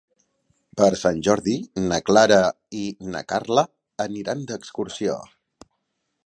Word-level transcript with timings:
Per 0.79 0.87
Sant 1.01 1.19
Jordi 1.27 1.53
na 1.91 1.99
Clara 2.07 2.39
i 2.79 2.87
na 3.17 3.21
Carla 3.35 3.67
aniran 4.07 4.43
d'excursió. 4.53 5.21